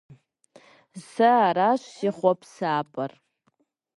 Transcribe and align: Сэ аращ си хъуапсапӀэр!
Сэ 1.09 1.27
аращ 1.47 1.81
си 1.95 2.09
хъуапсапӀэр! 2.17 3.11